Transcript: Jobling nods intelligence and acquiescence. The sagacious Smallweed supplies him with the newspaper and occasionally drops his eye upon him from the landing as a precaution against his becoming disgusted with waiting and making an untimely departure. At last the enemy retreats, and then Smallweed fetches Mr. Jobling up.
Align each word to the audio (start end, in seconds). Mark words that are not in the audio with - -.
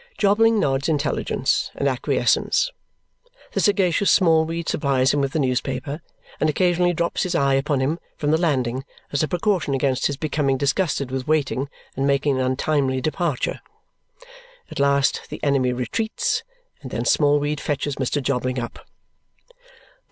Jobling 0.17 0.59
nods 0.59 0.89
intelligence 0.89 1.69
and 1.75 1.87
acquiescence. 1.87 2.71
The 3.51 3.59
sagacious 3.59 4.09
Smallweed 4.09 4.67
supplies 4.67 5.13
him 5.13 5.21
with 5.21 5.33
the 5.33 5.37
newspaper 5.37 6.01
and 6.39 6.49
occasionally 6.49 6.91
drops 6.91 7.21
his 7.21 7.35
eye 7.35 7.53
upon 7.53 7.81
him 7.81 7.99
from 8.17 8.31
the 8.31 8.39
landing 8.39 8.83
as 9.11 9.21
a 9.21 9.27
precaution 9.27 9.75
against 9.75 10.07
his 10.07 10.17
becoming 10.17 10.57
disgusted 10.57 11.11
with 11.11 11.27
waiting 11.27 11.69
and 11.95 12.07
making 12.07 12.39
an 12.39 12.45
untimely 12.47 12.99
departure. 12.99 13.61
At 14.71 14.79
last 14.79 15.29
the 15.29 15.39
enemy 15.43 15.71
retreats, 15.71 16.41
and 16.81 16.89
then 16.89 17.05
Smallweed 17.05 17.61
fetches 17.61 17.97
Mr. 17.97 18.23
Jobling 18.23 18.57
up. 18.57 18.79